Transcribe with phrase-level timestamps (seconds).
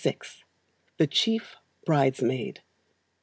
[0.97, 2.63] The Chief Bridesmaid.